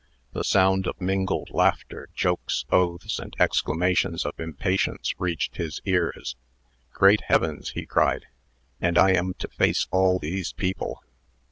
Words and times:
The 0.33 0.43
sound 0.43 0.87
of 0.87 0.99
mingled 0.99 1.51
laughter, 1.51 2.09
jokes, 2.15 2.65
oaths, 2.71 3.19
and 3.19 3.35
exclamations 3.39 4.25
of 4.25 4.39
impatience 4.39 5.13
reached 5.19 5.57
his 5.57 5.79
ears. 5.85 6.35
"Great 6.91 7.21
heavens!" 7.27 7.69
he 7.75 7.85
cried; 7.85 8.25
"and 8.81 8.97
I 8.97 9.11
am 9.11 9.35
to 9.35 9.47
face 9.47 9.85
all 9.91 10.17
these 10.17 10.53
people!" 10.53 11.03